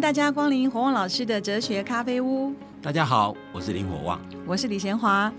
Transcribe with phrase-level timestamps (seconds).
[0.00, 2.54] 迎大家光临火旺老师的哲学咖啡屋。
[2.80, 5.30] 大家好，我是林火旺，我是李贤华。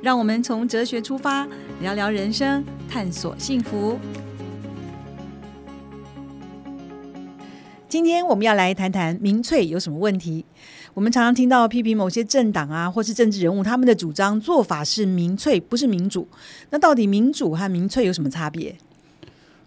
[0.00, 1.46] 让我们从哲学出发，
[1.82, 3.98] 聊聊人生，探索幸福。
[7.90, 10.46] 今天我们要来谈谈民粹有什么问题。
[10.94, 16.26] 我们常常听到批评某些政党啊，或是政治人物，他们的主张做法是民粹，不是民主。
[16.70, 18.74] 那到底民主和民粹有什么差别？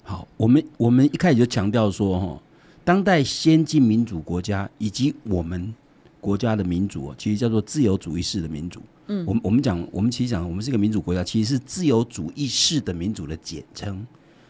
[0.01, 2.41] 好，我们我们一开始就强调说，哈，
[2.89, 5.71] 当代先进民主国家以及我们
[6.19, 8.81] 国家的民主，其实叫做自由主义式的民主。
[9.05, 14.03] 嗯，我们我们讲，我们其实讲，我们是一个民主国家，其实是自由主义式的民主的简称。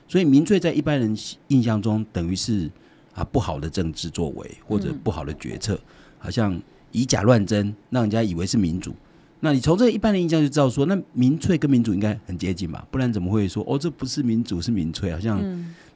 [0.07, 1.13] 所以民粹在一般人
[1.49, 2.71] 印象中，等于是
[3.13, 5.77] 啊不好的政治作为或者不好的决策。
[6.17, 6.57] 好像
[6.93, 8.95] 以假乱真，让人家以为是民主。
[9.41, 12.87] 那你从这一般的印象就知道说，那民粹跟民主应该很接近吧？
[12.89, 15.11] 不然怎么会说哦，这不是民主是民粹？
[15.11, 15.43] 好像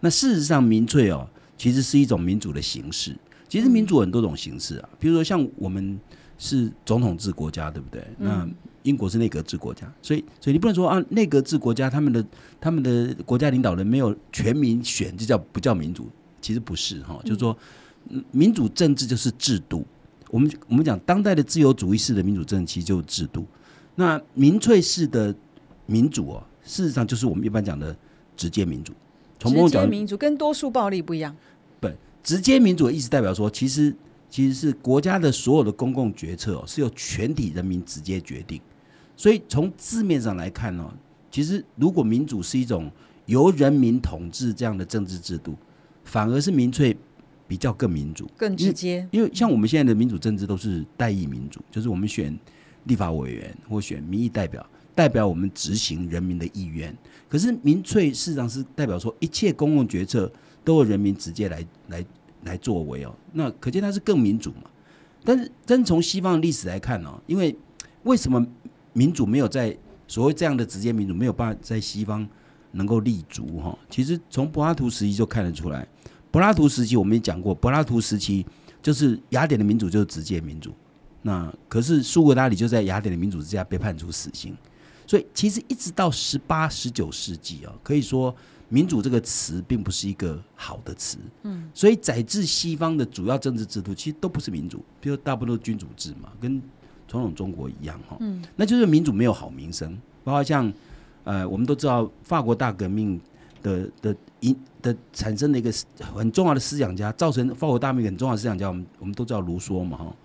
[0.01, 1.25] 那事实上民粹哦，
[1.57, 3.15] 其实是一种民主的形式。
[3.47, 5.99] 其实民主很多种形式啊，比如说像我们
[6.37, 8.03] 是总统制国家，对不对？
[8.17, 8.49] 那
[8.81, 12.25] 英国是内阁制国家，所以所以你不能说啊，内阁制国家他们的
[12.59, 16.09] 他们的国家领导人没有全民选，就叫不叫民主？
[16.41, 17.55] 其实不是哈，就是说
[18.31, 19.85] 民主政治就是制度。
[20.31, 23.45] 我们我们讲当代的自由主义式的民主政治，其实就是制度。
[23.95, 25.33] 那民粹式的
[25.85, 27.95] 民主哦，事实上就是我们一般讲的
[28.35, 28.91] 直接民主。
[29.51, 31.35] 从直接民主跟多数暴力不一样。
[31.79, 31.89] 不，
[32.23, 33.95] 直接民主的意思代表说，其实
[34.29, 38.59] 其实是国家的所有的公共决策哦，是由全体人民直接决定。
[39.15, 40.93] 所以从字面上来看呢，
[41.29, 42.89] 其实如果民主是一种
[43.25, 45.55] 由人民统治这样的政治制度，
[46.03, 46.95] 反而是民粹。
[47.45, 52.35] 比较更民主、更直接，因为像我们现在的民主政治都是代议民主，就是我们选
[52.85, 56.95] 立法委员或选民意代表，代表我们执行人民的意愿。
[57.27, 60.31] 可是民粹事实上是代表说一切公共决策
[60.63, 62.05] 都由人民直接来来
[62.43, 64.69] 来作为哦，那可见它是更民主嘛。
[65.23, 67.55] 但是真从西方的历史来看呢，因为
[68.03, 68.45] 为什么
[68.91, 69.75] 民主没有在
[70.07, 72.27] 所谓这样的直接民主没有办法在西方
[72.71, 73.77] 能够立足哈？
[73.89, 75.87] 其实从柏拉图时期就看得出来。
[76.29, 78.45] 柏拉图时期我们也讲过，柏拉图时期
[78.81, 80.73] 就是雅典的民主就是直接民主，
[81.21, 84.55] 那可是苏格拉底就在雅典的民主之下被判处死刑，
[85.13, 88.35] 所以其实一直到十八、十九世纪啊，可以说
[88.67, 96.59] 民主这个词并不是一个好的词，嗯，所以载至西方的主要政治制度其实都不是民主，比如大部分都是君主制嘛，跟
[97.07, 100.73] 传统中国一样哈，嗯，那就是民主没有好名声，包括像
[101.25, 103.21] 呃，我们都知道法国大革命
[103.61, 104.15] 的的。
[104.39, 110.15] 因的产生的一个很重要的思想家，造成法国大革命很重要的思想家，我们我们都知道卢梭嘛哈。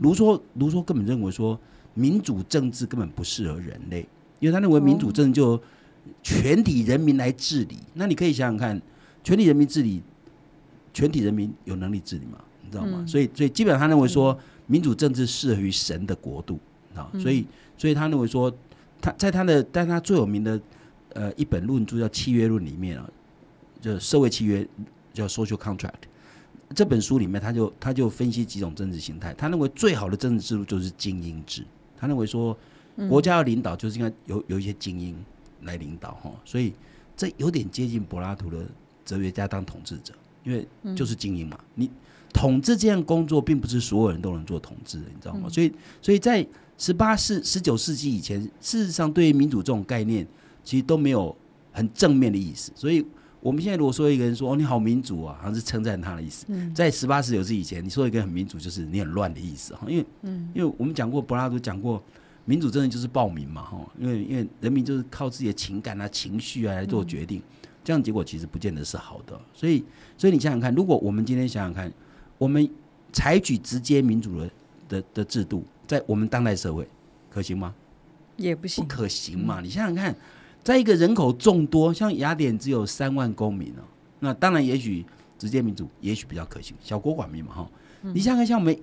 [0.00, 1.60] 卢梭卢梭根本认为说
[1.92, 4.08] 民主政治根本不适合人类，
[4.38, 5.60] 因为他认为民主政治就
[6.22, 7.76] 全体人民来治理。
[7.94, 8.80] 那你可以想想看，
[9.22, 10.02] 全体人民治理，
[10.92, 12.38] 全体人民有能力治理吗？
[12.62, 13.04] 你知道吗？
[13.06, 16.58] 所以所以基本上他认为说民主政治适合于神的国度
[16.94, 17.10] 啊。
[17.18, 18.52] 所以所以他认为说
[19.00, 20.60] 他在他的但他最有名的
[21.14, 23.08] 呃一本论著叫《契约论》里面啊。
[23.78, 24.66] 就社会契约
[25.12, 25.92] 叫 social contract，
[26.74, 31.62] 这本书里面他就他就分析几种政治形态，他认为最好的政治制度就是精英制，
[31.96, 32.56] 他认为说
[33.08, 35.14] 国家要领导就是应该有有一些精英
[35.62, 36.72] 来领导哈，所以
[37.16, 38.66] 这有点接近柏拉图的
[39.04, 40.14] 哲学家当统治者，
[40.44, 41.90] 因为就是精英嘛，你
[42.32, 45.48] 统治这样工作并不是所有人都能做统治的，你知道吗？
[45.48, 46.46] 所以所以在
[46.78, 50.26] 十八世十九世纪以前，事实上对于民主这种概念
[50.64, 51.34] 其实都没有
[51.72, 53.04] 很正面的意思，所以。
[53.42, 56.46] 我们现在如果说一个人说哦你好民主啊，好像是称赞他的意思。
[56.74, 59.86] 在十八十九世纪以前，你说一个很民主，就是你很乱的意思哈。
[59.86, 60.06] 因为，
[60.52, 62.02] 因为我们讲过柏拉图讲过，
[62.46, 63.78] 民主真的就是暴民嘛哈。
[63.98, 67.42] 因为因为人民就是靠自己的情感啊、情绪啊来做决定，
[67.84, 69.38] 这样结果其实不见得是好的。
[69.52, 69.84] 所以，
[70.16, 71.92] 所以你想想看，如果我们今天想想看，
[72.38, 72.66] 我们
[73.12, 74.50] 采取直接民主的
[74.88, 76.88] 的的制度，在我们当代社会
[77.28, 77.74] 可行吗？
[78.38, 79.60] 也不行，不可行嘛。
[79.60, 80.16] 你想想看。
[80.64, 83.86] 在一个人口众多，像雅典只有三万公民哦，
[84.18, 85.06] 那当然也许
[85.38, 87.70] 直接民主也许比较可行，小国寡民嘛哈。
[88.02, 88.76] 你想想看，像我们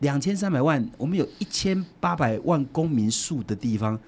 [0.00, 3.98] 两千三百万，我们有一千八百万公民数的地方，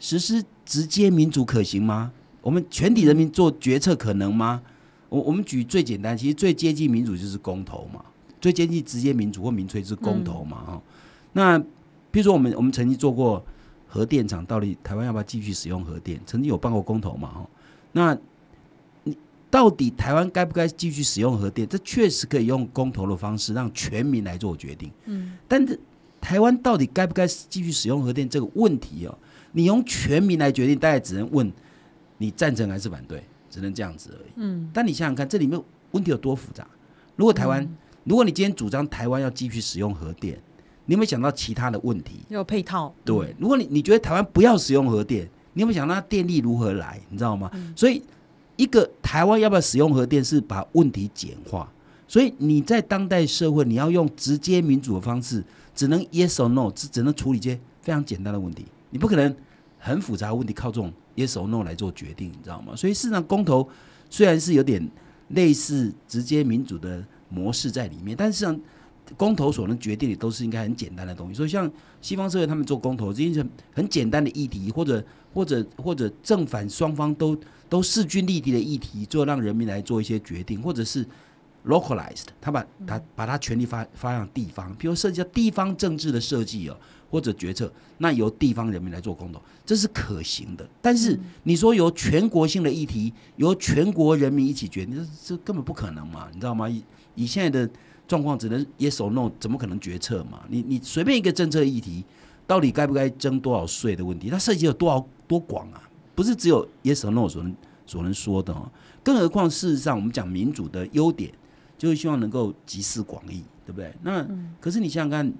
[0.00, 2.10] 实施直接民主可行吗？
[2.42, 4.60] 我们全体人民做决策可能吗？
[5.08, 8.04] 我我们举最简单，其实最接近民主就是公投嘛，
[8.40, 10.82] 最接近直接民主或民粹是公投嘛哈。
[11.34, 11.58] 那
[12.10, 13.44] 比如说我们我们曾经做过。
[13.92, 16.20] 核电厂到底台湾要不要继续使用核电？
[16.24, 17.28] 曾经有办过公投嘛？
[17.28, 17.50] 哈，
[17.90, 18.20] 那你
[19.50, 21.66] 到底台湾该不该继续使用核电？
[21.68, 24.90] 这确实可以用公投的方式让全民来做决定。
[25.06, 25.78] 嗯，但是
[26.20, 29.18] 台湾到底该不该继续使用核电这个问题哦，
[29.52, 31.52] 你用全民来决定，大家只能问
[32.18, 34.30] 你赞成还是反对，只能这样子而已。
[34.36, 35.60] 嗯，但你想想看，这里面
[35.90, 36.66] 问题有多复杂？
[37.16, 37.68] 如果台湾
[38.04, 40.38] 如果你今天主张台湾要继续使用核电，
[40.86, 42.20] 你有没有想到其他的问题？
[42.28, 47.00] 有配套，对，如果你你觉得台湾不要使用核电，你有没有想到电力如何来？
[47.10, 47.50] 你知道吗？
[47.74, 48.02] 所以
[48.60, 51.72] 一个台湾要不要使用核电，是把问题简化。
[52.06, 55.42] 所以你在当代社会，你要用直接民主的方式，
[55.74, 59.34] 只能 yes or no，只只能处理一些非常简单的问题，你不可能
[59.78, 62.76] 很复杂的问题靠这种 yes or no 来做决定，你知道吗？
[62.76, 63.66] 所以事实上，公投
[64.10, 64.86] 虽然是有点
[65.28, 68.60] 类似直接民主的模式在里面，但是实际上
[69.16, 71.34] 公投所能决定的都是应该很简单的东西。
[71.34, 71.70] 所以像
[72.02, 73.42] 西方社会他们做公投，这些
[73.72, 77.38] 很简单的议题，或者或者或者正反双方都
[77.68, 81.06] 都势均力敌的议题，做让人民来做一些决定，或者是。
[81.66, 86.76] localized，他把他把他权力发发向地方，比如涉及到地方政治的设计哦，
[87.10, 90.66] 或者决策，那由地方人民来做公投，这是可行的。
[90.80, 96.28] 但是你说由全国性的议题，由全国人民一起决定，这这根本不可能嘛？
[96.32, 96.66] 你知道吗？
[96.66, 96.82] 以
[97.14, 97.70] 以现在的
[98.08, 100.40] 状况，只能 yes or no，怎么可能决策嘛？
[100.48, 102.02] 你你随便一个政策议题，
[102.50, 105.80] 到底该不该征多少税的问题，它涉及有多少多广啊？
[106.16, 107.54] 不是只有 yes or no 所能
[107.86, 108.68] 所能说的哦。
[109.04, 111.32] 更何况事实上，我们讲民主的优点。
[111.78, 113.90] 就是希望能够集思广益，对不对？
[114.02, 114.26] 那
[114.60, 115.32] 可是你想想看，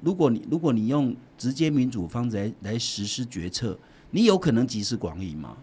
[0.00, 3.78] 如果你如果你用直接民主方式来来实施决策，
[4.10, 5.56] 你有可能集思广益吗？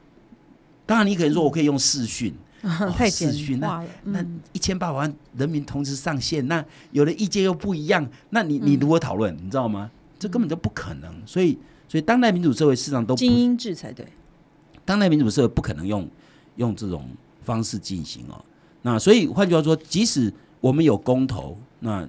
[0.85, 2.33] 当然，你可能说我可以用视讯，
[2.95, 3.89] 太简化了。
[4.05, 9.35] 那一千八百万人民同时上线，那有的意见又不一样，那你你如何讨论？
[9.35, 9.91] 你知道吗？
[10.21, 11.11] 这根本就不可能。
[11.25, 11.57] 所以，
[11.87, 14.05] 所以当代民主社会事实上都精英制才对。
[14.85, 16.07] 当代民主社会不可能用
[16.57, 17.09] 用这种
[17.41, 18.45] 方式进行哦。
[18.83, 22.07] 那所以换句话说，即使我们有公投，那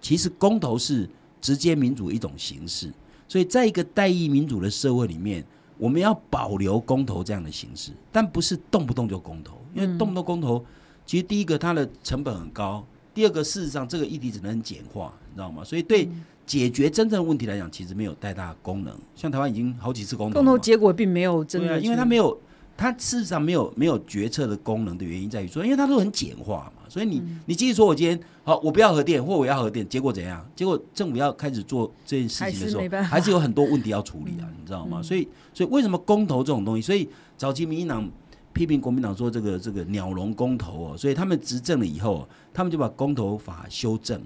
[0.00, 1.08] 其实公投是
[1.40, 2.92] 直接民主一种形式。
[3.28, 5.44] 所以在一个代议民主的社会里面，
[5.78, 10.64] 我们要保留公投这样的形式，但不是动不动就公投，因为动不动公投，
[11.06, 12.84] 其实第一个它的成本很高，
[13.14, 15.62] 第二个事实上这个议题只能简化，你知道吗？
[15.64, 16.08] 所以对
[16.50, 18.92] 解决真正问题来讲，其实没有太大功能。
[19.14, 22.36] 像台湾已经好几次公投，公投结果并没有真的，因为它没有。
[22.76, 30.42] 它事实上没有没有决策的功能的原因在于说，因为它都很简化嘛，所以你你继续说我今天好，我不要核电或我要核电，结果怎样？
[30.56, 35.02] 结果政府要开始做这件事情的时候，还是有很多问题要处理啊， 你知道吗？
[35.02, 36.80] 所以所以为什么公投这种东西？
[36.80, 37.06] 所以
[37.36, 38.10] 早期民进党
[38.54, 44.18] 批评国民党说这个这个鸟笼公投哦，所以他们执政了以后，他们就把公投法修正，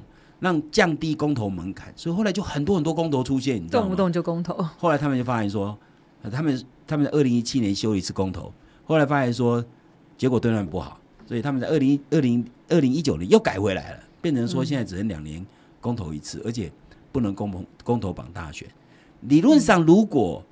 [0.45, 3.87] 让降低公投门槛，所以后来就很多很多公投出现，你知道吗？
[3.87, 4.55] 动不动就公投。
[4.79, 5.77] 后来他们就发现说，
[6.31, 6.63] 他们。
[6.87, 8.53] 他们在二零一七年修了一次公投，
[8.85, 9.65] 后来发现说
[10.19, 15.43] 结果对他们不好，所以他们在二零二零二零一九年又改回来了，变成说现在只能两年
[15.81, 16.71] 公投一次，而且
[17.11, 18.69] 不能公公公投绑大选。
[19.23, 20.45] 理论上，如果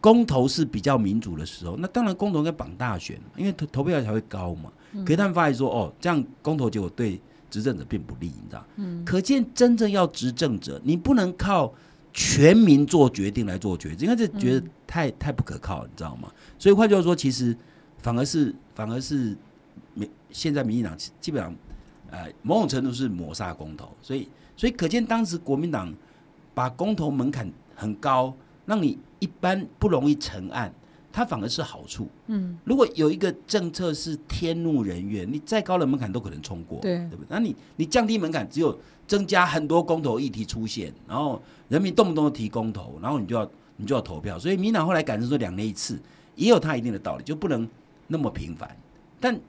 [0.00, 4.70] 公投是比较民主的时候，那当然公投应该绑大选，因为投投票才会高嘛。
[5.04, 7.20] 可是他们发现说，哦，这样公投结果对
[7.52, 8.66] 执政者并不利，你知道？
[8.78, 9.04] 嗯。
[9.04, 11.72] 可见真正要执政者，你不能靠。
[12.14, 16.30] 全民做决定来做决定，因为这觉得太太不可靠，你知道吗？
[16.58, 17.56] 所以换句话说，其实
[18.02, 19.34] 反而是反而是
[19.94, 21.56] 民现在民进党基本上
[22.10, 25.90] 呃某种程度是抹杀公投，所以所以可见当时国民党
[26.52, 28.36] 把公投门槛很高，
[28.66, 30.70] 让你一般不容易成案，
[31.12, 32.08] 它反而是好处。
[32.26, 37.26] 嗯，如果有一个政策是天怒人怨，你再高的门槛都可能冲过，对对不对？
[37.28, 38.76] 那你你降低门槛，只有
[39.06, 41.40] 增加很多公投议题出现，然后。
[41.68, 45.98] 人民动不动提公投，然后你就要你就要投票，所以民党后来改成说两年一次，
[46.36, 47.66] 也有他一定的道理，就不能
[48.08, 48.76] 那么频繁。
[49.18, 49.40] 但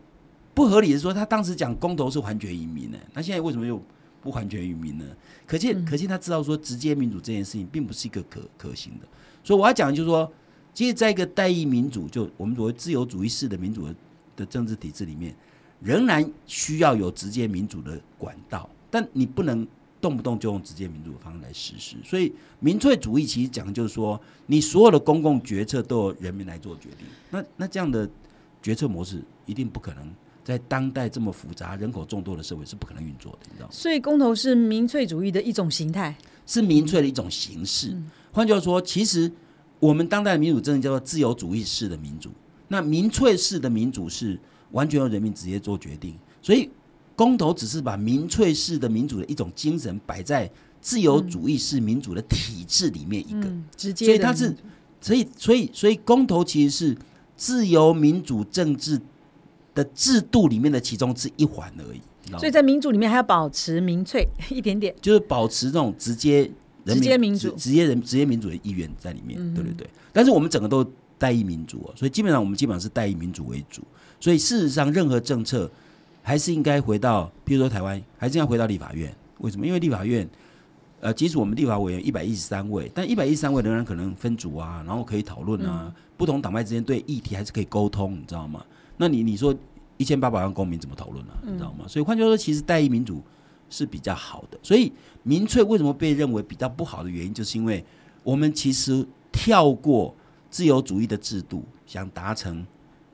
[0.54, 3.78] 不合理的说，他当时讲公投是还权于民呢，那现在为什么又
[4.22, 5.04] 不还权于民呢？
[5.46, 9.08] 可见可见他知道说直接民主这件事情并不是一个可可行的。
[9.44, 10.32] 所以我要讲的就是说，
[10.74, 13.88] 其实在一个代议民主，就我们所谓自由主义式的民主
[14.36, 15.36] 的政治体制里面，
[15.82, 19.68] 仍然需要有直接民主的管道，但你不能。
[20.04, 27.08] 动不动就用直接民主的方式来实施，所以民粹主义其实讲就是说，你所有的公共决策都由人民来做决定。
[27.30, 28.06] 那那这样的
[28.62, 30.14] 决策模式一定不可能
[30.44, 33.72] 在当代这么复杂、人口众多的社会是不可能运作的，你知道吗？
[33.72, 36.14] 所以公投是民粹主义的一种形态，
[36.46, 37.96] 是民粹的一种形式。
[38.34, 39.32] 换句话说，其实
[39.88, 42.30] 我们当代的民主政治叫做自由主义式的民主。
[42.68, 44.40] 那民粹式的民主是
[44.72, 46.70] 完全由人民直接做决定，所以。
[47.16, 50.50] 公投只是把民粹式的民主的一种精神摆在
[50.82, 53.48] 自由主义式民主的体制里面一个，
[53.78, 54.56] 直接，所以它是，
[55.00, 56.98] 所以所以所以公投其实是
[57.38, 59.00] 自由民主政治
[59.76, 62.02] 的制度里面的其中之一环而已。
[62.40, 66.50] 所以在民主里面还要保持民粹 一点点，就是保持这种直接
[66.86, 69.90] 直接民主、直接人、直接民主的意愿在里面，对对对。
[70.12, 70.84] 但是我们整个都
[71.18, 73.82] 代议民主哦，所以基本上我们基本上是代议民主为主，
[74.20, 75.70] 所以事实上任何政策。
[76.26, 79.14] 还是应该回到，比如说台湾，还是要回到立法院？
[79.40, 79.68] 为什么？
[79.68, 80.26] 因为立法院，
[81.02, 88.64] 呃，即使我们立法委员一百一十三位，但一百一十三位仍然可能分组啊，然后可以讨论啊，不同党派之间对议题还是可以沟通，你知道吗？
[88.96, 89.54] 那你你说
[89.98, 91.34] 一千八百万公民怎么讨论呢？
[91.44, 91.84] 你知道吗？
[91.90, 93.22] 所以换句话说，其实代议民主
[93.70, 94.58] 是比较好的。
[94.64, 97.84] 所以民粹为什么被认为比较不好的原因，就是因为
[98.24, 100.14] 我们其实跳过
[100.50, 102.66] 自由主义的制度，想达成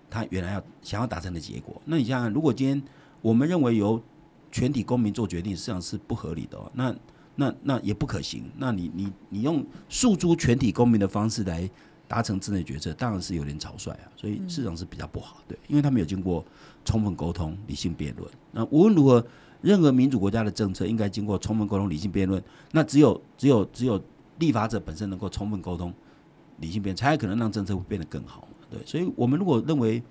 [0.09, 1.81] 他原来要想要达成的结果。
[1.85, 2.81] 那你想想，如果今天
[3.21, 4.01] 我们认为由
[4.51, 6.71] 全体公民做决定，实际上是不合理的哦。
[6.73, 6.95] 那
[7.35, 8.49] 那那也不可行。
[8.57, 11.69] 那你你你用诉诸全体公民的方式来
[12.07, 14.09] 达成治内决策，当然是有点草率啊。
[14.15, 16.43] 所以市场是比较不好，对，因为他没有经过
[16.83, 18.29] 充分沟通、理性辩论。
[18.51, 19.25] 那无论如何，
[19.61, 22.41] 任何民主国家的政策应该经过充分沟通、理性辩论。
[22.71, 24.01] 那只有只有只有
[24.37, 25.93] 立法者本身能够充分沟通、
[26.57, 28.47] 理性辩，才有可能让政策会变得更好。
[28.69, 30.01] 对，所以我们如果认为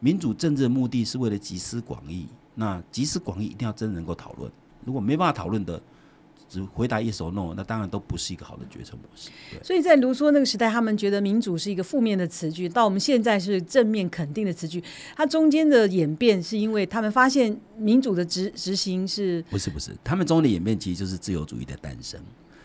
[0.00, 2.26] 民主政治的目的是为了集思广益。
[2.60, 4.50] 那集思广益一定要真能够讨论，
[4.84, 5.80] 如果没办法讨论的，
[6.48, 9.30] 只回答 yes or no，那当然都不是一个好的决策模式。
[9.62, 14.82] 所以在卢梭那个时代，他们觉得民主是一个负面的词句，到我们现在是正面肯定的词句。
[15.14, 19.90] 它中间的演变是因为他们发现民主的执执行是不是不是？
[20.02, 22.18] 他们中的演变其实就是自由主义的诞生。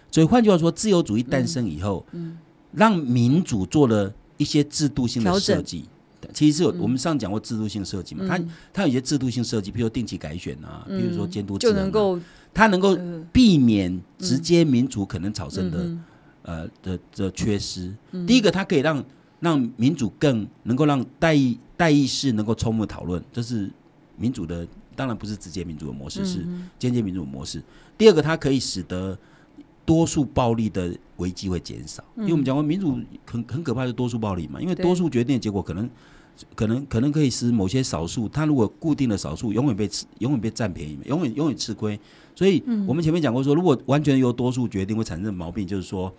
[0.09, 2.37] 所以换句话说，自由主义诞生以后，嗯，
[2.71, 5.85] 让民主做了一些制度性的设计。
[6.31, 12.17] 其实是有我们上讲过制度性设计嘛，它它有一些制度性设计，比如定期改选啊，比如说监督，就能够
[12.53, 12.97] 它能够
[13.31, 15.97] 避免直接民主可能产生的
[16.43, 17.93] 呃的的缺失。
[18.27, 19.03] 第一个，它可以让
[19.39, 23.69] 让民主更能够让代议代议士能够充分讨论，这是
[24.17, 26.45] 民主的，当然不是直接民主的模式，是
[26.77, 27.61] 间接民主的模式。
[27.97, 29.17] 第二个，它可以使得
[29.85, 35.89] 多数暴力的危机会减少，因为我们讲过民主很很可怕的多数暴力嘛，因为多数决定的结果可能。
[36.55, 41.99] 可能可能可以使某些少数，他如果固定的少数永远被吃，永远被占便宜，永远永远吃亏。
[42.35, 46.13] 所以，我们前面讲过说，如果完全由多数决定，会产生毛病，就是说，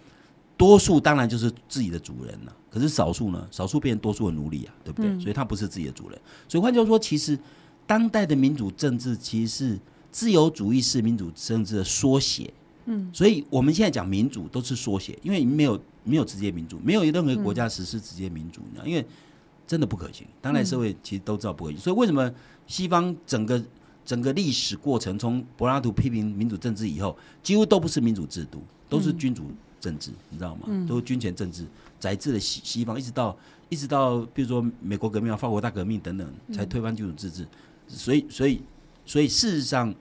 [0.57, 2.57] 多数当然就是自己的主人了。
[2.71, 3.47] 可是少数呢？
[3.51, 5.19] 少数变成多数的奴隶啊，对不对？
[5.19, 6.19] 所以他不是自己的主人。
[6.49, 7.39] 所以换句话说，其实
[7.87, 9.79] 当代的民主政治其实是
[10.11, 12.53] 自由主义式民主政治的缩写。
[12.87, 19.05] 嗯，所以我们现在讲民主都是缩写，因为没有没有直接民主，没有任何国家实施直接民主，你知道，因为。
[19.67, 22.31] 真的不可行，当代社会其实都知道不可行，所以为什么
[22.67, 23.59] 西方整个
[24.05, 29.45] 整个历史过程，从柏拉图批评民主政治以后，几乎都不是民主制度，都是君主
[29.81, 30.69] 政治，你知道吗？
[30.87, 31.67] 都是军权政治
[31.99, 33.37] 宰制了西西方，一直到
[33.69, 37.47] 一直到比如说美国革命啊、法国大革命等等，才推翻君主自治。
[37.89, 38.61] 所以，所以，
[39.07, 39.95] 所以事实上，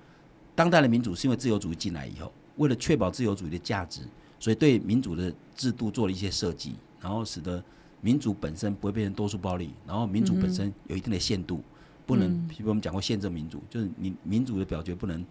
[0.55, 4.01] 当代的民主是因为自由主义进来以后，为了确保自由主义的价值，
[4.39, 7.63] 所以对民主的制度做了一些设计，然后使得。
[8.05, 11.63] 民主本身不会变成多数暴力，然后民主本身有一定的限度，
[12.05, 15.25] 不能，比如我们讲过宪政民主，就是你民主的表决不能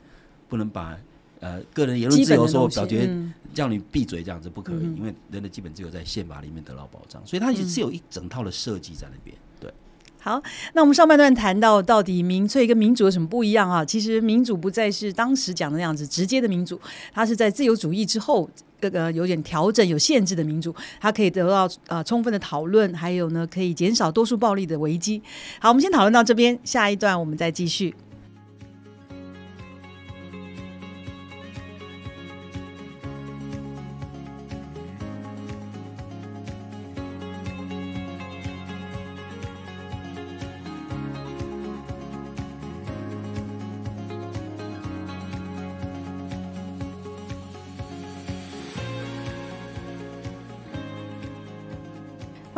[0.49, 0.97] 不能把
[1.41, 3.09] 呃个人言论自由说表决
[3.53, 9.37] 叫你闭嘴这样子不可以，因为人的基本自由在宪法里面得到保障，所以它也是有一整套的设计在那边。
[9.61, 9.73] 对，
[10.21, 10.43] 好，
[10.75, 13.85] 那我们上半段谈到到底民粹跟民主有什么不一样啊？
[13.85, 16.81] 其实民主不再是当时讲的那样子直接的民主，
[17.13, 18.49] 它是在自由主义之后。
[18.83, 25.23] 这个有点调整、有限制的民主，它可以得到呃充分的讨论，还有呢，可以减少多数暴力的危机。
[25.61, 27.95] 好，我们先讨论到这边，下一段我们再继续。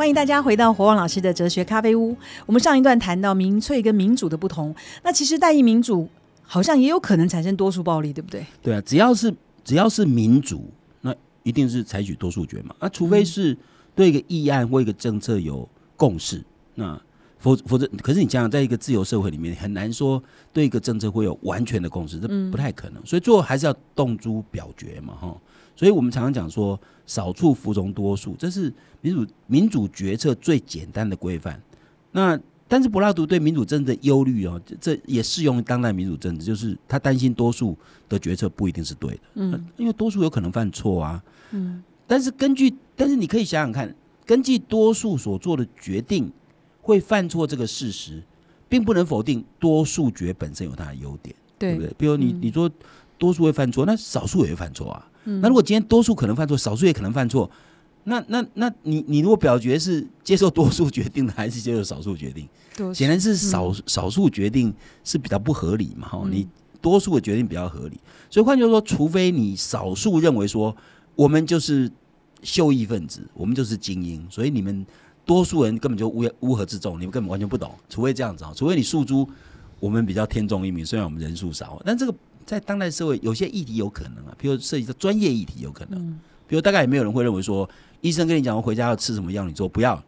[0.05, 2.15] 欢迎大家回到火旺老师的哲学咖啡屋。
[2.45, 4.71] 我们上一段谈到民粹跟民主的不同，
[5.01, 6.07] 那其实代议民主
[6.43, 8.45] 好像也有可能产生多数暴力，对不对？
[8.61, 9.33] 对啊，只要是
[9.63, 10.69] 只要是民主，
[11.01, 12.75] 那一定是采取多数决嘛。
[12.79, 13.57] 那除非是
[13.95, 16.39] 对一个议案或一个政策有共识，
[16.75, 17.01] 那
[17.39, 20.21] 否否则，可是你想想，在一个自由社会里面，很难说
[20.53, 23.03] 对一个政策会有完全的共识，这不太可能。
[23.03, 25.35] 所以最后还是要动诸表决嘛，哈。
[25.75, 31.61] 所以我们常常讲说，少数服从多数，这是民主民主决策最简单的规范。
[32.11, 37.77] 那但是柏拉图对民主政治的忧虑哦，这也适用于当代民主政治，就是他担心多数
[38.09, 41.83] 的决策不一定是对的，嗯，因为多数有可能犯错啊，嗯。
[42.07, 43.93] 但是根据，但是你可以想想看，
[44.25, 46.31] 根据多数所做的决定
[46.81, 48.21] 会犯错这个事实，
[48.69, 51.93] 并不能否定多数决本身有它的优点，对不对？
[51.97, 52.69] 比如你你说
[53.17, 55.07] 多数会犯错，那少数也会犯错啊。
[55.41, 57.49] 那如果今天多数可能犯错，少数也可能犯错，
[58.03, 62.47] 那那那你你如果表决是接受多数决定的，还是接受少数决定？
[62.93, 66.47] 显然是少、少数决定是比较不合理嘛，哈、嗯你
[66.81, 67.99] 多数的决定比较合理。
[68.29, 70.75] 所以换句话说，除非你少数认为说
[71.15, 71.91] 我们就是
[72.43, 74.85] 秀异分子，我们就是精英，所以你们
[75.25, 77.73] 多数人根本就乌乌合之众，你们根本完全不懂。
[77.89, 79.27] 除非这样子啊，除非你诉诸
[79.79, 82.13] 我们比较天纵一名，虽然我们人数少，但这个
[82.45, 87.67] 在当代社会有些议题有可能啊，比如涉及到专业议题有可能，嗯比如大概也没有人会认为说
[88.01, 90.01] 医生跟你讲我回家要吃什么药，你说不要。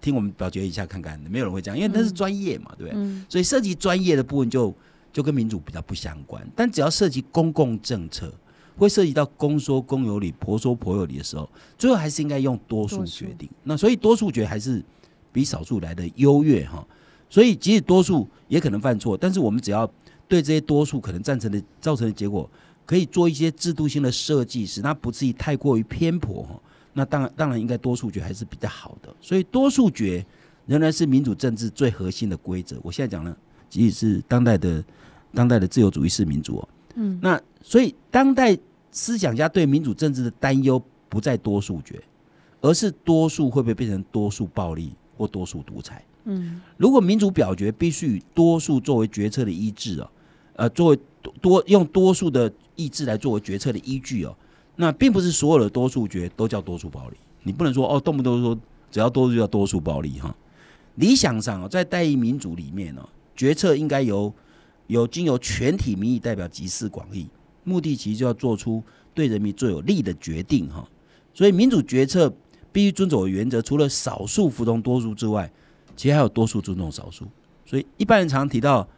[0.00, 3.02] 听我们表决一下看看，没有人会这样，因为那是专业嘛，对不对？
[3.02, 4.72] 嗯所以涉及专业的部分就
[5.12, 8.32] 就跟民主比较不相关，但只要涉及公共政策，
[8.76, 13.50] 会涉及到公说公有理，婆说婆有理的时候，最后还是应该用多数决定。
[13.64, 14.80] 那所以多数决还是
[15.32, 16.86] 比少数来的优越哈。
[17.28, 19.84] 所以即使多数也可能犯错，但是我们只要
[20.28, 22.48] 对这些多数可能赞成的造成的结果，
[22.86, 26.60] 可以做一些制度性的设计，使它不至于太过于偏颇哈。
[26.92, 29.14] 那当然，当然应该多数决还是比较好的。
[29.20, 30.24] 所以多数决
[30.66, 32.78] 仍然是民主政治最核心的规则。
[32.82, 33.36] 我现在讲了，
[33.70, 34.84] 即使是当代的
[35.32, 38.56] 当代的自由主义式民主哦，嗯，那所以当代
[38.90, 42.02] 思想家对民主政治的担忧不在多数决，
[42.60, 46.04] 而是多数会不会变成多数暴力或多数独裁。
[46.24, 50.10] 嗯如果民主表决必须以多数作为决策的依据哦，
[50.58, 54.36] 呃，作为多多用多数的意志来作为决策的依据哦，
[54.74, 57.16] 那并不是所有的多数决都叫多数暴力。
[57.44, 58.58] 你不能说哦，动不动说
[58.90, 60.34] 只要多数就叫多数暴力哈。
[60.96, 64.34] 理想上哦，在代议民主里面哦，决策应该由
[64.88, 67.28] 由经由全体民意代表集思广益，
[67.62, 68.82] 目的其实就要做出
[69.14, 70.84] 对人民最有利的决定哈。
[71.32, 72.34] 所以民主决策
[72.72, 75.48] 必须遵守的原则，除了少数服从多数之外，
[75.94, 77.24] 其实还有多数尊重少数。
[77.64, 78.88] 所以一般人常提到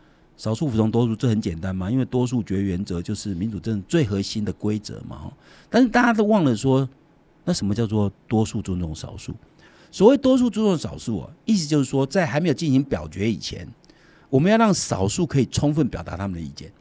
[0.40, 5.30] 少数服从多数，这很简单嘛，因为多数决原则就是民主政治最核心的规则嘛。
[5.68, 6.88] 但是大家都忘了说，
[7.44, 9.35] 那什么叫做多数尊重少数？
[9.90, 13.68] 所谓多数尊重少数啊，意思就是说，在还没有进行表决以前，
[14.31, 16.72] 我们要让少数可以充分表达他们的意见。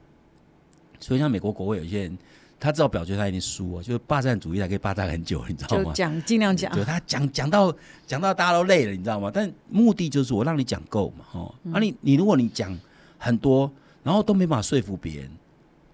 [1.01, 2.17] 所以像美国国会有一些人，
[2.61, 5.83] 他知道表决他一定输啊，就是霸占主义，他可以霸占很久，你知道吗？
[5.83, 7.75] 就讲尽量讲就，他讲讲到
[8.07, 9.29] 讲到大家都累了，你知道吗？
[9.33, 12.79] 但目的就是我让你讲够嘛，哦，嗯啊你你如果你讲
[13.19, 15.29] 很多，然后都没办法说服别人，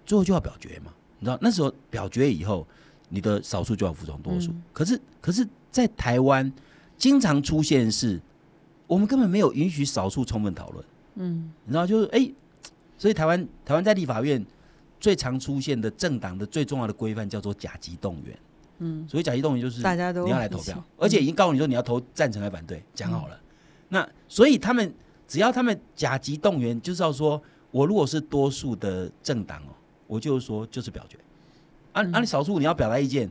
[0.06, 2.66] 最后就要表决嘛，你知道那时候表决以后，
[3.10, 4.52] 你的少数就要服从多数。
[4.52, 4.62] 嗯。
[4.72, 6.50] 可是可是，在台湾
[6.96, 8.18] 经常出现是，
[8.86, 10.84] 我们根本没有允许少数充分讨论，
[11.16, 11.52] 嗯。
[11.64, 12.30] 你知道就是哎、
[12.96, 14.42] 所以台湾台湾在立法院
[14.98, 18.38] 最常出现的政党的最重要的规范叫做甲级动员。
[18.78, 23.40] 嗯，所以甲级动员就是大家都你要来投票，而且已经告诉你说你要投赞成还反对，讲好了。
[23.88, 24.92] 那所以他们
[25.26, 29.74] 只要他们甲级动员，就是要说我如果是多数的政党哦，
[30.06, 31.18] 我就是说就是表决。
[31.92, 33.26] 啊啊，你少数你要表达意见，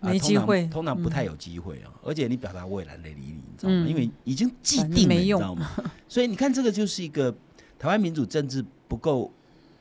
[0.00, 1.92] 啊没机会通常通常不太嗯有机会啊。
[2.02, 3.84] 而且你表达我也懒得理你，你知道吗？
[3.84, 5.70] 嗯因为已经既定了，你知道吗？
[6.08, 7.32] 所以你看，这个就是一个
[7.78, 9.32] 台湾民主政治不够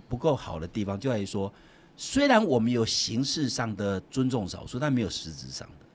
[0.08, 1.52] 不够好的地方，就在于说，
[1.98, 5.86] 虽然我们有形式上的尊重少数，但没有实质上的。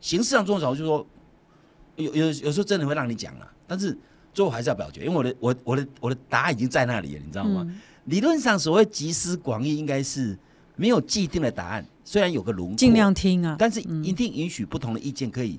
[0.00, 1.06] 形式上尊重少数，就是说
[1.96, 3.96] 有有有时候真的会让你讲了，但是
[4.32, 7.64] 最后还是要表决，因为我的我我的我的答案已经在那里了，你知道吗？
[7.68, 10.36] 嗯理论上，所谓集思广益，应该是
[10.74, 15.56] 没有既定的答案，虽然有个轮廓，尽量听啊，但是嗯一定允许不同的意见可以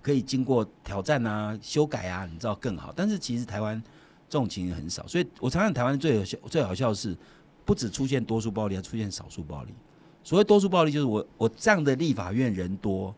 [0.00, 2.90] 可以经过挑战啊、修改啊，你知道更好。
[2.96, 3.78] 但是其实台湾
[4.26, 7.14] 这种情形很少，所以我常常台湾最有效、最好笑的是，
[7.66, 9.74] 不只出现多数暴力，还出现少数暴力。
[10.24, 13.14] 所谓多数暴力，就是我我这样的立法院人多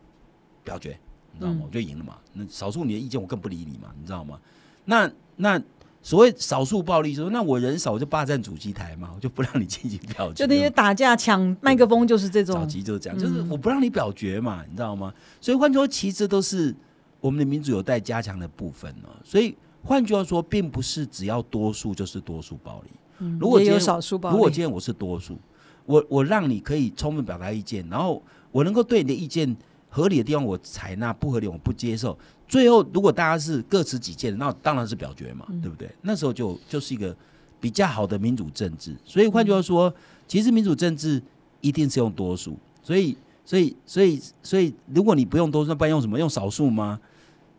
[0.65, 0.99] 表决，
[1.31, 1.59] 你知道吗？
[1.61, 2.17] 嗯我就赢了嘛。
[2.33, 4.37] 那少数你的意见我更不理你嘛，你知道吗？
[4.85, 5.61] 那那
[6.01, 10.35] 所谓少数暴力，就是那我人少我就霸占主席台嘛，我就不让你进行表决。
[10.35, 15.11] 就那些打架抢麦克风，就是这早种，期就是这样，嗯就是我不让你表决嘛，你知道吗？
[15.41, 16.75] 所以换句话说，其实都是
[17.19, 19.09] 我们的民主有待加强的部分哦。
[19.23, 22.89] 所以换句话说，并不是只要多数就是多数暴力。
[23.19, 25.39] 嗯如果今天少数暴力，如果今天我是多数，
[25.85, 28.21] 我我让你可以充分表达意见，然后
[28.51, 29.55] 我能够对你的意见
[29.95, 32.17] 合理的地方我采纳，不合理我不接受。
[32.49, 35.89] 最后如果大家是各持己见，那当然是表决嘛，对不对？
[36.01, 37.15] 那时候就就是一个
[37.61, 38.93] 比较好的民主政治。
[39.05, 39.93] 所以换句话说，
[40.27, 41.23] 其实民主政治
[41.61, 46.19] 一定是用多数，所以所以所以所以如果你不用多数，那不然用什么？
[46.19, 46.99] 用少数吗？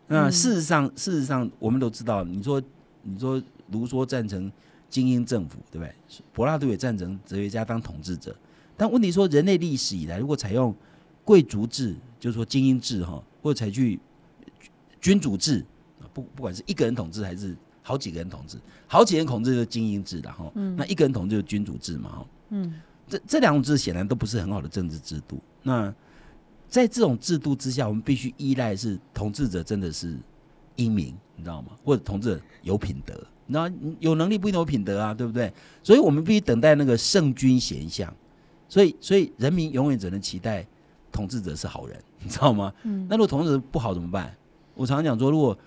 [0.07, 2.61] 那嗯事实上，事实上我们都知道，你说
[3.01, 4.51] 你说卢梭赞成
[4.91, 5.91] 精英政府，对不对？
[6.33, 8.35] 柏拉图也赞成哲学家当统治者，
[8.77, 10.73] 但问题说，人类历史以来，如果采用
[11.27, 13.99] 贵族制，就是说精英制哈，或者采取
[15.01, 15.65] 君主制，
[16.13, 22.27] 不不管是一个人统治还是好几个人统治，好几个人统治就是精英制的哈，那一个人统治就是君主制嘛哈。
[22.51, 22.73] 嗯
[23.09, 25.37] 这这两种制显然都不是很好的政治制度。
[25.63, 25.93] 那
[26.69, 30.17] 在这种制度之下，我们必须依赖是统治者真的是
[30.77, 31.73] 英明，你知道吗？
[31.83, 33.13] 或者统治者有品德，
[33.45, 35.51] 你知道有能力不一定有品德啊，对不对？
[35.83, 38.13] 所以我们必须等待那个圣君贤相。
[38.69, 40.67] 所以，所以人民永远只能期待
[41.11, 42.73] 统治者是好人， 你知道吗？
[42.83, 43.05] 嗯。
[43.09, 44.35] 那如果统治者不好怎么办？
[44.75, 45.57] 我常常讲说，如果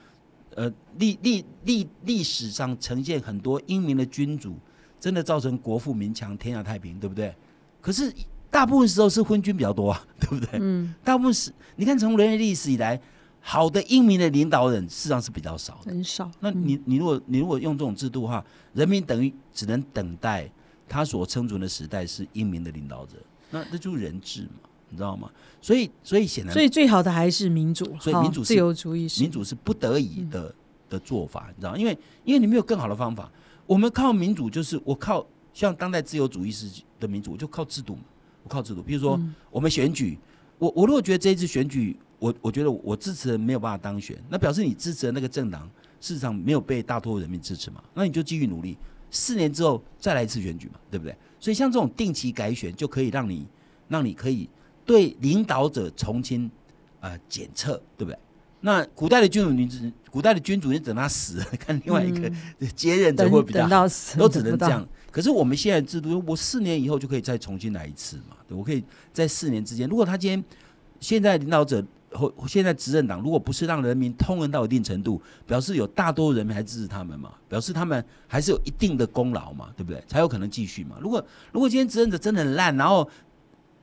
[0.55, 4.57] 呃历历历历史上呈现很多英明的君主，
[4.99, 7.35] 真的造成国富民强、天下太平，对不对？
[7.81, 8.13] 可是
[8.51, 10.59] 大部分时候是昏君比较多啊， 对不对？
[10.61, 10.95] 嗯。
[11.05, 13.01] 大部分是，你看从人类历史以来，
[13.41, 16.31] 好的英明的领导人，事实上是比较少的，很少。
[16.41, 20.51] 那你你如果你如果用这种制度的话，人民等于只能等待。
[20.93, 23.13] 他所生存的时代是英明的领导者，
[23.53, 25.31] 那这就是人治嘛，你知道吗？
[25.63, 30.55] 所以，所以显然，所以最好的还是民主，所以民主自由主义，民主是不得已的
[30.89, 31.77] 的做法，你知道？
[31.77, 33.31] 因为，因为你没有更好的方法。
[33.67, 35.25] 我们靠民主，就是我靠
[35.55, 38.03] 像当代自由主义式的民主，我就靠制度嘛，
[38.43, 38.83] 我靠制度。
[38.83, 40.19] 比如说，我们选举，
[40.59, 48.77] 我我如果觉得这一次选举，我我觉得我支持人没有办法当选，那表示你支持的那个政党事实上没有被大多数人民支持嘛，那你就继续努力。
[49.13, 51.17] 四年之后再来一次选举嘛，对不对？
[51.39, 53.47] 所以像这种定期改选，就可以让你，
[53.89, 54.49] 让你可以
[54.91, 56.51] 对领导者重新
[56.99, 58.19] 呃检测，对不对？
[58.63, 62.29] 那古代的君主，你只古代的君主，你等他死， 看另外一个
[62.75, 63.87] 接任者会比较好，
[64.19, 64.85] 都只能这样。
[65.13, 68.37] 可是我们现在制度，我四年以后就可以再重新来一次嘛？
[68.49, 70.45] 对，我可以在四年之间，如果他今天
[70.99, 71.85] 现在领导者。
[72.13, 77.33] 或现在执政党如果不是让人民通人到一定程度，表示有大多数人民还支持他们嘛？
[77.49, 79.69] 表示他们还是有一定的功劳嘛？
[79.77, 80.03] 对不对？
[80.09, 80.97] 才有可能继续嘛？
[81.01, 83.09] 如果如果今天执政者真的很烂，然后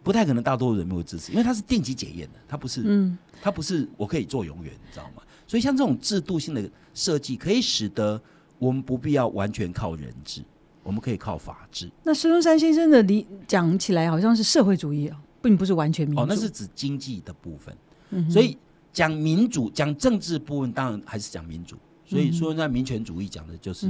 [0.08, 5.22] 不太可能大多数人没有支持，因为它是定期检验的，它不是，嗯，它不是我可以做永远，你知道吗？
[5.46, 8.20] 所以像这种制度性的设计，可以使得
[8.58, 10.42] 我们不必要完全靠人治，
[10.82, 11.92] 我们可以靠法治。
[12.04, 17.76] 那孙中山先生的理讲起来好像是社会主义啊，并不是完全民主，哦，那是指经济的部分。
[18.32, 18.58] 所以
[18.94, 21.76] 讲民主、讲政治部分，当然还是讲民主。
[22.06, 23.90] 所以说，那民权主义讲的就是，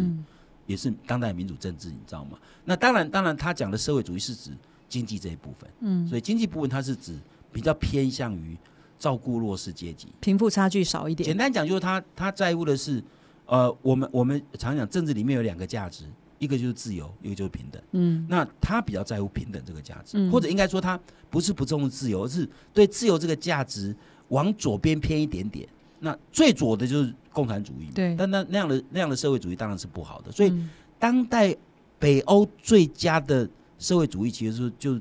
[0.66, 2.40] 也是当代民主政治，你知道吗？
[2.66, 4.50] 那当然，当然，他讲的社会主义是指
[4.88, 5.70] 经济这一部分。
[5.82, 7.16] 嗯，所以经济部分它是指
[7.52, 8.58] 比较偏向于
[9.00, 11.26] 照顾弱势阶级，贫富差距少一点。
[11.26, 13.04] 简单讲，就是他他在乎的是，
[13.46, 16.06] 呃，我们我们常讲政治里面有两个价值，
[16.40, 17.82] 一个就是自由，一个就是平等。
[17.92, 23.96] 嗯，那他比较在乎平等这个价值，或者应该说他不是不重视自由，而是对自由这个价值。
[24.30, 25.66] 往左边偏一点点，
[26.02, 27.90] 那最左的就是共产主义。
[27.96, 30.30] 对，但那那样的那样的社会主义当然是不好的。
[30.34, 30.52] 所以，
[31.00, 31.56] 当代
[31.98, 35.00] 北欧最佳的社会主义，其实是就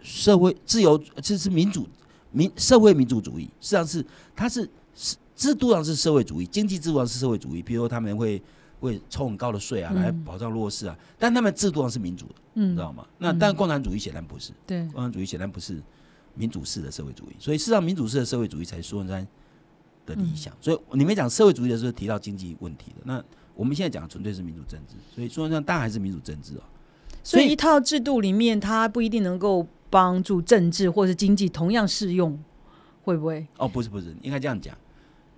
[0.00, 1.86] 社会自由，这是民主
[2.30, 3.44] 民社会民主主义。
[3.60, 7.62] 实际上是它是是制度上是社会主义，经济制度上是社会主义。
[7.62, 8.42] 比如说他们会
[8.80, 13.06] 会抽很高的税啊，来保障弱势啊，但他们制度上是民主的，嗯，知道吗？
[13.18, 15.82] 那但共产主义显然不是，对，共产主义显然不是。
[16.38, 19.26] 民主式的社会主义，所以事实上，民主式的社会主义才是苏文山
[20.04, 20.54] 的理想。
[20.60, 24.96] 所以你们讲社会主义的时候提到经济问题的，那我们现在讲的纯粹是民主政治。
[25.14, 26.62] 所以苏文山当然还是民主政治哦。
[27.26, 32.38] 所以一套制度里面，它不一定能够帮助政治或者是经济同样适用，
[33.02, 33.46] 会不会？
[33.58, 34.76] 哦，不是不是，应该这样讲，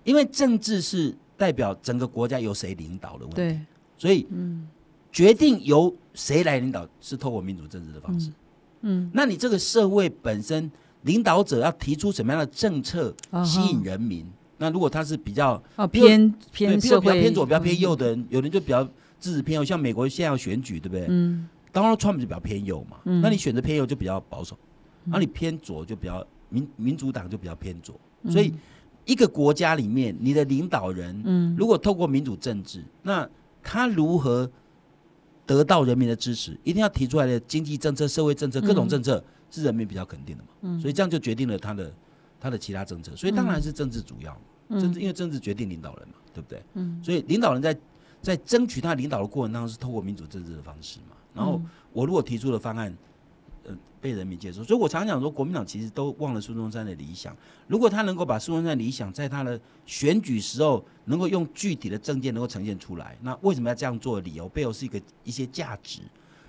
[0.04, 3.60] 因为政治是代表整个国家由谁领导的问题，
[3.96, 4.68] 所以嗯，
[5.10, 8.30] 决定由谁来领导是透过民主政治的方式。
[8.82, 10.70] 嗯，那你这个社会本身。
[11.02, 14.26] 领导者要提出什么样的政策吸引人民？
[14.56, 15.56] 那如果他是比较
[15.92, 18.82] 偏偏比较偏左、比较偏右的人，有人就比较
[19.20, 21.06] 支持偏右，像美国现在要选举，对不对？
[21.08, 22.98] 嗯，当然川普就比较偏右嘛。
[23.04, 24.58] 嗯，那你选择偏右就比较保守，
[25.04, 27.98] 那你偏左就比较民民主党就比较偏左。
[28.30, 28.52] 所以
[29.04, 33.28] 一个国家里面，你的领导人，嗯，如果透过民主政治，那
[33.62, 34.50] 他如何
[35.46, 36.58] 得到人民的支持？
[36.64, 39.22] 一定要提出来的经济政策、社会政策、各种政策。
[39.50, 41.90] 是人民比较肯定的嘛，所以这样就决定了他的
[42.38, 44.38] 他的其他政策，所以当然是政治主要，
[44.78, 46.62] 政治因为政治决定领导人嘛，对不对？
[46.74, 47.74] 嗯，所以领导人在
[48.20, 51.16] 在争取他领导的过程当中是透过民主政治的方式嘛。
[51.34, 51.60] 然后
[51.92, 52.96] 我如果提出的方案，
[53.64, 57.36] 呃，被人民接受，所以我常讲说，国民党其实都忘了孙中山的理想。
[57.66, 66.00] 如果他能够把孙中山理想在他的选举时候能够用具体的证件能够呈现出来，那为什么要这样做的理由背后是一个一些价值。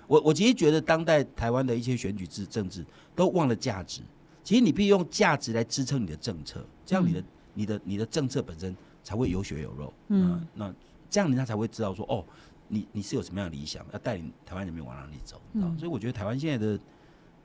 [0.06, 4.02] 我我其实觉得当代台湾的一些选举制政治都忘了价值。
[4.42, 9.92] 其实你必须用价值来支撑你的政策，这样你的你的你的政策本身才会有血有肉。
[10.08, 10.74] 嗯，那
[11.08, 12.24] 这样人家才会知道说，哦，
[12.70, 15.38] 你你是有什么样的理想，要带领台湾人民往哪里走。
[15.52, 16.80] 嗯，所以我觉得台湾现在的，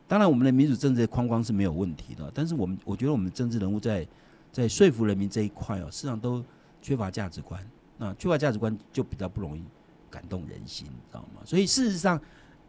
[0.08, 4.08] 当然我们的民主政治的框框是没有问题的，但是我们我觉得我们政治人物在
[4.52, 6.42] 在说服人民这一块哦，事实上都
[6.82, 7.62] 缺乏价值观。
[7.98, 9.64] 那缺乏价值观就比较不容易
[10.10, 11.42] 感动人心，知道吗？
[11.44, 12.22] 所以事实上。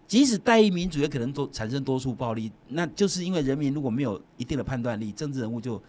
[0.09, 5.83] 即使代议民主也可能多产生多数暴力，那就是因为人民如果没有一定的判断力，政治人物就，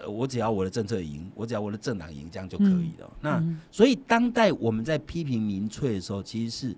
[0.00, 3.10] 呃，我只要我的政策赢，我只要我的政党赢，这样就可以了。
[3.20, 6.76] 那所以当代我们在批评民粹的时候，其实是，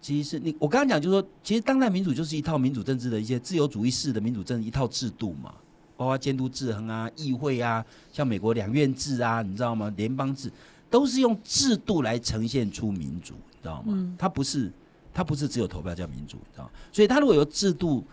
[0.00, 5.54] 其实是你我刚刚讲就是说，其实当代民主就是一套民主政治的一些自由主义式的民主政治一套制度嘛，
[5.96, 9.92] 包括监督制衡啊、议会啊，像美国两院制啊，你知道吗？
[9.96, 10.50] 联邦制
[10.90, 14.14] 都是用制度来呈现出民主，你知道吗？
[14.18, 14.72] 它不是。
[15.10, 18.04] 它不是只有投票叫民主，你知道所以它如果由制度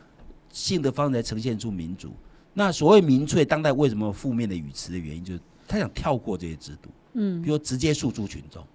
[0.50, 2.12] 性的方式来呈现出民主，
[2.56, 8.66] 那所谓民粹，当代为什么负面的语词的原因，就是他想跳过这些制度，嗯，比如直接诉诸群众，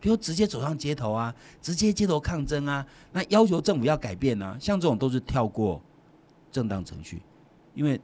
[0.00, 5.80] 比如直接走上街头啊，直接街头抗争啊，那要求政府要改变啊，像这种都是跳过
[6.50, 7.22] 正当程序，
[7.74, 8.00] 因为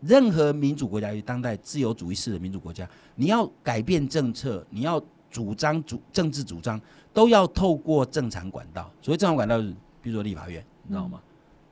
[0.00, 6.80] 任何民主国家与当代自由主义式的民主国家，你要改变政策，你要主张主政治主张。
[7.14, 11.22] 都要透过正常管道，所谓正常管道是，比如说立法院，你知道吗？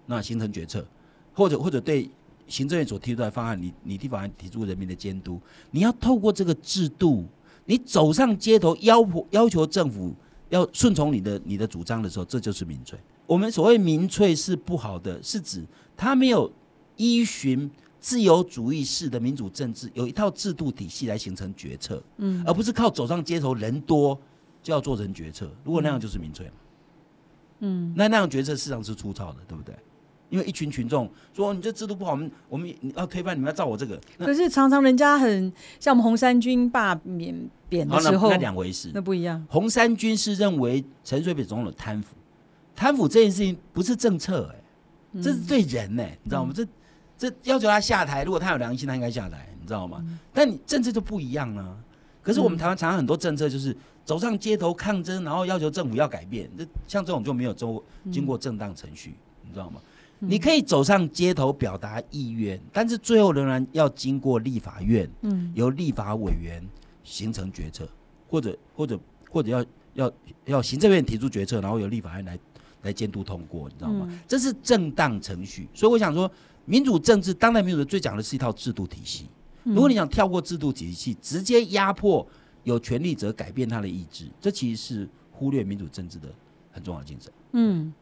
[0.06, 0.86] 那形成决策，
[1.34, 2.08] 或者或者对
[2.52, 7.24] 行政院所提出来的方案，你你地法院提出人民的监督，你要透过这个制度，
[7.64, 8.98] 你走上街头要
[9.30, 10.14] 要求政府
[10.50, 12.98] 要顺从你的你的主张的时候，这就是民粹。
[13.26, 15.64] 我们所谓民粹是不好的，是指
[15.96, 16.52] 他没有
[16.96, 24.20] 依循自由主义式的民主政治，有一套制度体系来形成决策，嗯，而不是靠走上街头人多。
[24.64, 26.52] 就要做成决策，如果那样就是民粹嘛，
[27.58, 29.74] 嗯，那那样决策实际上是粗糙的，对不对？
[30.32, 34.00] 因为一群群众说你这制度不好，我们我们要推翻，你们要照我这个。
[34.18, 37.34] 可是常常人家很像我们红三军罢免
[37.68, 39.44] 扁的时候，那两回事，那不一样。
[39.50, 42.16] 红三军是认为陈水扁总统贪腐，
[42.74, 46.52] 贪腐这件事情不是政策，哎，这是对人呢，你知道吗？
[46.54, 46.66] 这
[47.18, 50.02] 这要求他下台，如果他有良心，他应该下台，你知道吗？
[50.32, 51.76] 但你政策就不一样了。
[52.22, 53.76] 可是我们台湾常常很多政策就是。
[54.04, 59.14] 走上街头抗争，然后要求政府要改变，这像这种就没有经经过正当程序，
[59.44, 59.80] 你知道吗？
[60.22, 66.66] 你可以走上街头表达意愿，但是最后仍然要经过立法院，嗯，由立法委员
[67.02, 67.88] 形成决策，
[68.28, 68.98] 或者或者
[69.30, 70.12] 或者要要
[70.44, 72.38] 要行政院提出决策，然后由立法院来
[72.82, 74.08] 来监督通过，你知道吗？
[74.26, 75.68] 这是正当程序。
[75.74, 76.30] 所以我想说，
[76.64, 79.26] 民主政治当代民主最讲的是一套制度体系。
[79.64, 82.26] 如果你想跳过制度体系，直接压迫。
[82.64, 86.28] 有权利者改变他的意志，这其实是忽略民主政治的
[86.70, 87.32] 很重要的精神。
[87.54, 87.92] 嗯，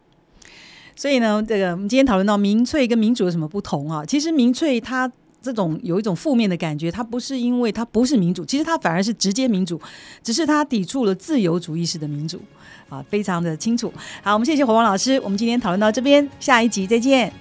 [0.95, 4.05] 所以呢，这个我们今天讨论到民粹跟民主有什么不同啊？
[4.05, 9.81] 其实民粹它这种有一种负面的感觉，它不是因为它不是民主，其实它反而是直接民主，
[10.21, 12.39] 只是它抵触了自由主义式的民主
[12.89, 13.91] 啊，非常的清楚。
[14.21, 17.33] 好，我们谢谢火王老师，我们今天讨论到这边，下一集再见。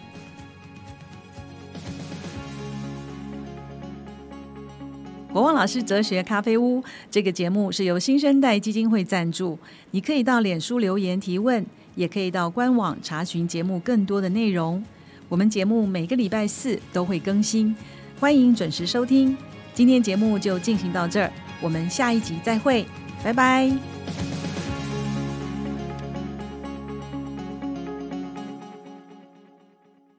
[5.32, 9.56] 国王老师哲学咖啡屋这个节目是由新生代基金会赞助，
[9.92, 14.82] 你可以到脸书留言提问，也可以到官网查询节目更多的内容。
[15.28, 17.74] 我们节目每个礼拜四都会更新，
[18.18, 19.36] 欢迎准时收听。
[19.74, 22.84] 今天节目就进行到这儿，我们下一集再会，
[23.22, 24.39] 拜拜。